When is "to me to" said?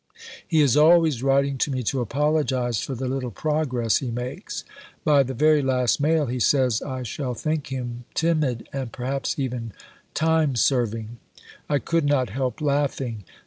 1.59-2.01